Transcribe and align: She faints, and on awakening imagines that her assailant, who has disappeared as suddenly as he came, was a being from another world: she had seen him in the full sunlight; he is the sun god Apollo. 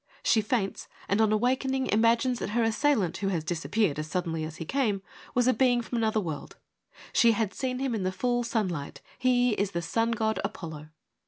She 0.23 0.41
faints, 0.41 0.87
and 1.07 1.21
on 1.21 1.31
awakening 1.31 1.85
imagines 1.91 2.39
that 2.39 2.49
her 2.57 2.63
assailant, 2.63 3.17
who 3.17 3.27
has 3.27 3.43
disappeared 3.43 3.99
as 3.99 4.07
suddenly 4.07 4.43
as 4.43 4.55
he 4.55 4.65
came, 4.65 5.03
was 5.35 5.47
a 5.47 5.53
being 5.53 5.83
from 5.83 5.99
another 5.99 6.19
world: 6.19 6.57
she 7.13 7.33
had 7.33 7.53
seen 7.53 7.77
him 7.77 7.93
in 7.93 8.01
the 8.01 8.11
full 8.11 8.41
sunlight; 8.43 9.01
he 9.19 9.51
is 9.53 9.73
the 9.73 9.81
sun 9.83 10.09
god 10.09 10.39
Apollo. 10.43 10.87